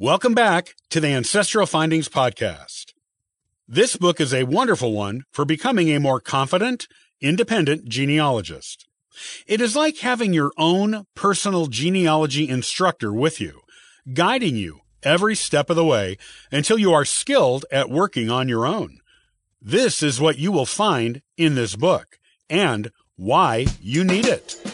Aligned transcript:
Welcome 0.00 0.34
back 0.34 0.74
to 0.90 0.98
the 0.98 1.12
Ancestral 1.12 1.66
Findings 1.66 2.08
Podcast. 2.08 2.94
This 3.68 3.96
book 3.96 4.20
is 4.20 4.34
a 4.34 4.42
wonderful 4.42 4.92
one 4.92 5.22
for 5.30 5.44
becoming 5.44 5.88
a 5.90 6.00
more 6.00 6.18
confident, 6.18 6.88
independent 7.20 7.88
genealogist. 7.88 8.88
It 9.46 9.60
is 9.60 9.76
like 9.76 9.98
having 9.98 10.32
your 10.32 10.50
own 10.58 11.06
personal 11.14 11.68
genealogy 11.68 12.48
instructor 12.48 13.12
with 13.12 13.40
you, 13.40 13.60
guiding 14.12 14.56
you 14.56 14.80
every 15.04 15.36
step 15.36 15.70
of 15.70 15.76
the 15.76 15.84
way 15.84 16.18
until 16.50 16.76
you 16.76 16.92
are 16.92 17.04
skilled 17.04 17.64
at 17.70 17.88
working 17.88 18.28
on 18.28 18.48
your 18.48 18.66
own. 18.66 18.98
This 19.62 20.02
is 20.02 20.20
what 20.20 20.40
you 20.40 20.50
will 20.50 20.66
find 20.66 21.22
in 21.36 21.54
this 21.54 21.76
book 21.76 22.18
and 22.50 22.90
why 23.14 23.66
you 23.80 24.02
need 24.02 24.26
it. 24.26 24.73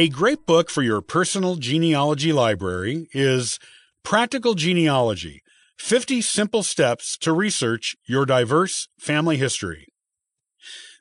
A 0.00 0.08
great 0.08 0.46
book 0.46 0.70
for 0.70 0.80
your 0.80 1.02
personal 1.02 1.56
genealogy 1.56 2.32
library 2.32 3.06
is 3.12 3.58
Practical 4.02 4.54
Genealogy 4.54 5.42
50 5.76 6.22
Simple 6.22 6.62
Steps 6.62 7.18
to 7.18 7.34
Research 7.34 7.96
Your 8.06 8.24
Diverse 8.24 8.88
Family 8.98 9.36
History. 9.36 9.88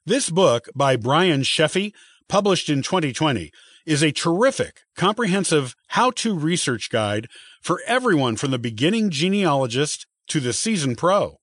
This 0.06 0.30
book 0.30 0.68
by 0.76 0.98
Brian 0.98 1.44
Sheffey, 1.44 1.94
published 2.28 2.70
in 2.70 2.82
2020, 2.82 3.52
is 3.86 4.04
a 4.04 4.12
terrific, 4.12 4.82
comprehensive 4.98 5.78
how 5.88 6.12
to 6.12 6.38
research 6.38 6.90
guide 6.90 7.30
for 7.62 7.80
everyone 7.88 8.36
from 8.36 8.52
the 8.52 8.60
beginning 8.60 9.12
genealogist 9.12 10.08
to 10.28 10.42
the 10.42 10.52
seasoned 10.52 10.98
pro. 10.98 11.38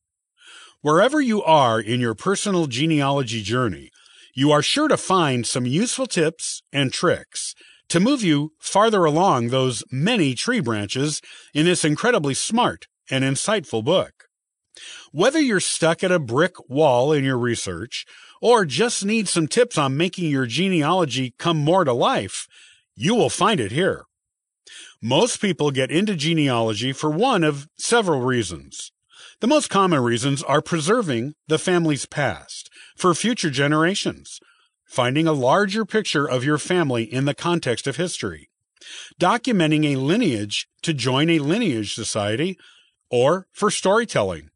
Wherever 0.83 1.23
you 1.23 1.43
are 1.43 1.81
in 1.81 2.01
your 2.01 2.15
personal 2.15 2.67
genealogy 2.67 3.41
journey, 3.41 3.91
you 4.37 4.53
are 4.53 4.63
sure 4.63 4.87
to 4.87 4.99
find 4.99 5.47
some 5.47 5.65
useful 5.65 6.07
tips 6.07 6.63
and 6.71 6.93
tricks 6.93 7.55
to 7.89 7.99
move 7.99 8.23
you 8.23 8.53
farther 8.59 9.07
along 9.07 9.49
those 9.49 9.83
many 9.91 10.35
tree 10.35 10.61
branches 10.61 11.23
in 11.55 11.65
this 11.65 11.87
incredibly 11.87 12.35
smart 12.35 12.87
and 13.11 13.25
insightful 13.25 13.83
book. 13.83 14.25
Whether 15.11 15.41
you're 15.41 15.59
stuck 15.59 16.05
at 16.05 16.13
a 16.13 16.19
brick 16.19 16.69
wall 16.69 17.13
in 17.13 17.25
your 17.25 17.39
research 17.39 18.05
or 18.43 18.67
just 18.67 19.07
need 19.07 19.27
some 19.27 19.49
tips 19.49 19.79
on 19.79 19.97
making 19.97 20.29
your 20.31 20.45
genealogy 20.45 21.33
come 21.39 21.57
more 21.57 21.85
to 21.85 21.95
life, 21.95 22.47
you 22.95 23.15
will 23.15 23.31
find 23.31 23.59
it 23.59 23.73
here. 23.73 24.05
Most 25.01 25.41
people 25.41 25.71
get 25.71 25.91
into 25.91 26.15
genealogy 26.15 26.93
for 26.93 27.09
one 27.11 27.43
of 27.43 27.69
several 27.79 28.21
reasons. 28.21 28.93
The 29.41 29.47
most 29.47 29.71
common 29.71 30.03
reasons 30.03 30.43
are 30.43 30.61
preserving 30.61 31.35
the 31.49 31.59
family's 31.59 32.05
past 32.05 32.69
for 32.97 33.15
future 33.15 33.51
generations, 33.51 34.41
finding 34.85 35.27
a 35.27 35.33
larger 35.33 35.85
picture 35.85 36.29
of 36.29 36.45
your 36.45 36.59
family 36.59 37.05
in 37.05 37.25
the 37.25 37.35
context 37.35 37.87
of 37.87 37.97
history, 37.97 38.49
documenting 39.21 39.85
a 39.85 40.01
lineage 40.01 40.69
to 40.83 40.95
join 40.95 41.31
a 41.31 41.39
lineage 41.39 41.95
society, 41.95 42.59
or 43.11 43.47
for 43.53 43.71
storytelling. 43.71 44.51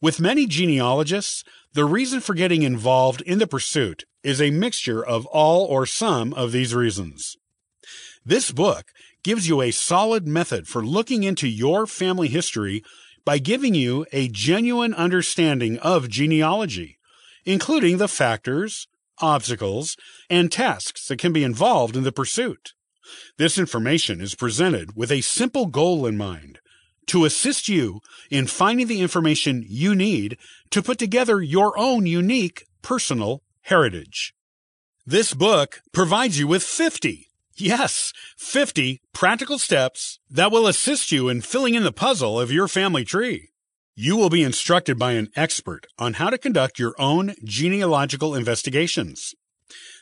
With 0.00 0.20
many 0.20 0.46
genealogists, 0.46 1.44
the 1.74 1.84
reason 1.84 2.20
for 2.20 2.34
getting 2.34 2.62
involved 2.62 3.20
in 3.22 3.38
the 3.38 3.46
pursuit 3.46 4.04
is 4.22 4.40
a 4.40 4.50
mixture 4.50 5.04
of 5.04 5.26
all 5.26 5.66
or 5.66 5.84
some 5.84 6.32
of 6.32 6.52
these 6.52 6.74
reasons. 6.74 7.36
This 8.24 8.50
book 8.50 8.86
gives 9.22 9.48
you 9.48 9.60
a 9.60 9.70
solid 9.70 10.26
method 10.26 10.66
for 10.66 10.84
looking 10.84 11.22
into 11.22 11.48
your 11.48 11.86
family 11.86 12.28
history 12.28 12.82
by 13.24 13.38
giving 13.38 13.74
you 13.74 14.06
a 14.12 14.28
genuine 14.28 14.94
understanding 14.94 15.78
of 15.80 16.08
genealogy, 16.08 16.95
including 17.46 17.96
the 17.96 18.08
factors, 18.08 18.88
obstacles, 19.18 19.96
and 20.28 20.52
tasks 20.52 21.08
that 21.08 21.18
can 21.18 21.32
be 21.32 21.42
involved 21.42 21.96
in 21.96 22.02
the 22.02 22.12
pursuit. 22.12 22.74
This 23.38 23.56
information 23.56 24.20
is 24.20 24.34
presented 24.34 24.94
with 24.94 25.10
a 25.10 25.22
simple 25.22 25.66
goal 25.66 26.04
in 26.04 26.18
mind 26.18 26.58
to 27.06 27.24
assist 27.24 27.68
you 27.68 28.00
in 28.30 28.46
finding 28.46 28.88
the 28.88 29.00
information 29.00 29.64
you 29.66 29.94
need 29.94 30.36
to 30.70 30.82
put 30.82 30.98
together 30.98 31.40
your 31.40 31.78
own 31.78 32.04
unique 32.04 32.66
personal 32.82 33.42
heritage. 33.62 34.34
This 35.06 35.32
book 35.32 35.80
provides 35.92 36.38
you 36.38 36.46
with 36.48 36.64
50 36.64 37.26
Yes, 37.58 38.12
50 38.36 39.00
practical 39.14 39.58
steps 39.58 40.18
that 40.28 40.52
will 40.52 40.66
assist 40.66 41.10
you 41.10 41.30
in 41.30 41.40
filling 41.40 41.74
in 41.74 41.84
the 41.84 41.92
puzzle 41.92 42.38
of 42.38 42.52
your 42.52 42.68
family 42.68 43.02
tree. 43.02 43.48
You 43.98 44.18
will 44.18 44.28
be 44.28 44.42
instructed 44.42 44.98
by 44.98 45.12
an 45.12 45.30
expert 45.36 45.86
on 45.98 46.14
how 46.14 46.28
to 46.28 46.36
conduct 46.36 46.78
your 46.78 46.94
own 46.98 47.34
genealogical 47.42 48.34
investigations. 48.34 49.34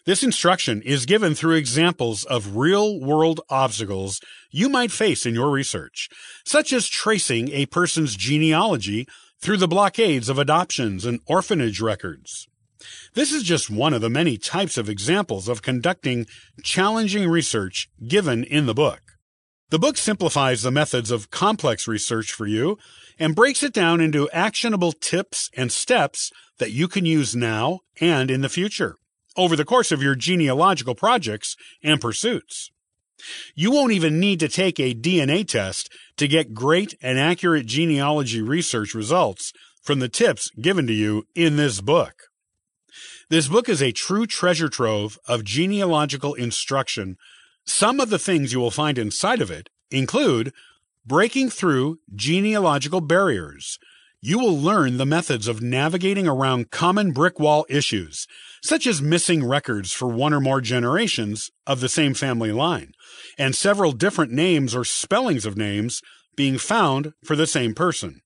This 0.05 0.25
instruction 0.25 0.83
is 0.83 1.07
given 1.07 1.37
through 1.37 1.55
examples 1.55 2.25
of 2.25 2.57
real 2.57 2.99
world 2.99 3.41
obstacles 3.49 4.21
you 4.51 4.69
might 4.69 4.91
face 4.91 5.25
in 5.25 5.35
your 5.35 5.49
research, 5.49 6.09
such 6.45 6.73
as 6.73 6.89
tracing 6.89 7.53
a 7.53 7.67
person's 7.67 8.17
genealogy 8.17 9.07
through 9.41 9.59
the 9.59 9.69
blockades 9.69 10.29
of 10.29 10.41
adoptions 10.41 11.05
and 11.05 11.21
orphanage 11.29 11.81
records. 11.81 12.49
This 13.15 13.31
is 13.31 13.45
just 13.45 13.71
one 13.71 13.95
of 13.95 14.01
the 14.01 14.11
many 14.11 14.39
types 14.39 14.77
of 14.77 14.89
examples 14.89 15.49
of 15.49 15.63
conducting 15.63 16.27
challenging 16.65 17.29
research 17.31 17.89
given 18.05 18.43
in 18.43 18.67
the 18.67 18.75
book. 18.75 19.04
The 19.75 19.81
book 19.81 19.97
simplifies 19.97 20.63
the 20.63 20.71
methods 20.71 21.11
of 21.11 21.33
complex 21.33 21.89
research 21.89 22.31
for 22.31 22.47
you 22.47 22.79
and 23.19 23.35
breaks 23.35 23.65
it 23.65 23.73
down 23.73 24.01
into 24.01 24.31
actionable 24.31 24.93
tips 24.93 25.51
and 25.57 25.73
steps 25.73 26.31
that 26.59 26.71
you 26.71 26.87
can 26.87 27.05
use 27.05 27.35
now 27.35 27.81
and 28.01 28.31
in 28.31 28.41
the 28.41 28.49
future 28.49 28.95
over 29.37 29.57
the 29.57 29.65
course 29.65 29.91
of 29.91 30.01
your 30.01 30.15
genealogical 30.15 30.95
projects 30.95 31.57
and 31.83 32.01
pursuits. 32.01 32.71
You 33.57 33.73
won't 33.73 33.91
even 33.91 34.21
need 34.21 34.39
to 34.39 34.49
take 34.49 34.79
a 34.79 34.95
DNA 34.95 35.45
test 35.45 35.91
to 36.19 36.29
get 36.29 36.55
great 36.55 36.95
and 37.03 37.19
accurate 37.19 37.67
genealogy 37.67 38.43
research 38.43 38.95
results 38.95 39.53
from 39.83 39.99
the 39.99 40.09
tips 40.09 40.51
given 40.51 40.87
to 40.87 40.93
you 40.93 41.27
in 41.35 41.57
this 41.57 41.81
book. 41.81 42.29
This 43.29 43.49
book 43.49 43.69
is 43.69 43.83
a 43.83 43.91
true 43.91 44.27
treasure 44.27 44.69
trove 44.69 45.19
of 45.27 45.43
genealogical 45.43 46.35
instruction. 46.35 47.17
Some 47.67 48.01
of 48.01 48.11
the 48.11 48.19
things 48.19 48.53
you 48.53 48.61
will 48.61 48.71
find 48.71 48.99
inside 48.99 49.41
of 49.41 49.51
it 49.51 49.71
include 49.91 50.53
breaking 51.07 51.51
through 51.51 51.99
genealogical 52.15 53.01
barriers. 53.01 53.79
You 54.21 54.39
will 54.39 54.59
learn 54.59 54.97
the 54.97 55.05
methods 55.05 55.47
of 55.49 55.61
navigating 55.61 56.27
around 56.27 56.71
common 56.71 57.13
brick 57.13 57.39
wall 57.39 57.67
issues, 57.69 58.27
such 58.63 58.87
as 58.87 59.03
missing 59.03 59.47
records 59.47 59.93
for 59.93 60.09
one 60.09 60.33
or 60.33 60.41
more 60.41 60.63
generations 60.63 61.51
of 61.67 61.81
the 61.81 61.91
same 61.91 62.15
family 62.15 62.51
line, 62.51 62.93
and 63.37 63.55
several 63.55 63.93
different 63.93 64.33
names 64.33 64.75
or 64.75 64.85
spellings 64.85 65.45
of 65.45 65.59
names 65.59 66.01
being 66.37 66.57
found 66.57 67.13
for 67.23 67.37
the 67.37 67.47
same 67.47 67.75
person. 67.75 68.23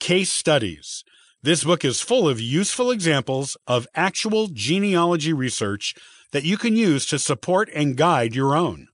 Case 0.00 0.32
studies. 0.32 1.04
This 1.40 1.62
book 1.62 1.84
is 1.84 2.00
full 2.00 2.28
of 2.28 2.40
useful 2.40 2.90
examples 2.90 3.56
of 3.68 3.86
actual 3.94 4.48
genealogy 4.48 5.32
research 5.32 5.94
that 6.32 6.44
you 6.44 6.56
can 6.56 6.76
use 6.76 7.06
to 7.06 7.18
support 7.18 7.68
and 7.74 7.96
guide 7.96 8.34
your 8.34 8.56
own. 8.56 8.88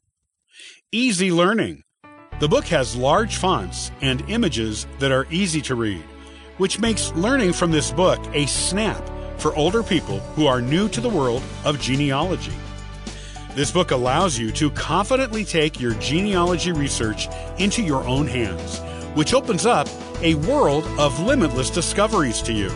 Easy 0.91 1.31
learning. 1.31 1.83
The 2.41 2.49
book 2.49 2.65
has 2.67 2.97
large 2.97 3.37
fonts 3.37 3.91
and 4.01 4.29
images 4.29 4.87
that 4.99 5.13
are 5.13 5.27
easy 5.31 5.61
to 5.63 5.75
read, 5.75 6.03
which 6.59 6.81
makes 6.81 7.13
learning 7.13 7.53
from 7.53 7.71
this 7.71 7.93
book 7.93 8.21
a 8.35 8.47
snap 8.47 9.09
for 9.39 9.55
older 9.57 9.83
people 9.83 10.21
who 10.35 10.47
are 10.47 10.61
new 10.61 10.89
to 10.89 11.01
the 11.01 11.09
world 11.09 11.43
of 11.65 11.81
genealogy. 11.81 12.53
This 13.55 13.71
book 13.71 13.91
allows 13.91 14.39
you 14.39 14.51
to 14.53 14.71
confidently 14.71 15.45
take 15.45 15.81
your 15.81 15.95
genealogy 15.95 16.73
research 16.73 17.29
into 17.59 17.83
your 17.83 18.03
own 18.05 18.27
hands, 18.27 18.81
which 19.15 19.35
opens 19.35 19.67
up 19.67 19.89
a 20.23 20.35
world 20.35 20.85
of 20.99 21.21
limitless 21.21 21.69
discoveries 21.69 22.41
to 22.43 22.53
you. 22.53 22.71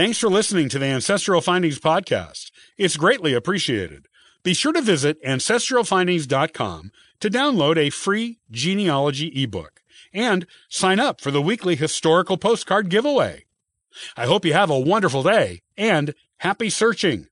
Thanks 0.00 0.16
for 0.16 0.30
listening 0.30 0.70
to 0.70 0.78
the 0.78 0.86
Ancestral 0.86 1.42
Findings 1.42 1.78
Podcast. 1.78 2.52
It's 2.78 2.96
greatly 2.96 3.34
appreciated. 3.34 4.06
Be 4.42 4.54
sure 4.54 4.72
to 4.72 4.80
visit 4.80 5.22
ancestralfindings.com 5.22 6.90
to 7.20 7.28
download 7.28 7.76
a 7.76 7.90
free 7.90 8.38
genealogy 8.50 9.26
ebook 9.42 9.82
and 10.14 10.46
sign 10.70 11.00
up 11.00 11.20
for 11.20 11.30
the 11.30 11.42
weekly 11.42 11.76
historical 11.76 12.38
postcard 12.38 12.88
giveaway. 12.88 13.44
I 14.16 14.24
hope 14.24 14.46
you 14.46 14.54
have 14.54 14.70
a 14.70 14.80
wonderful 14.80 15.22
day 15.22 15.60
and 15.76 16.14
Happy 16.38 16.70
searching! 16.70 17.26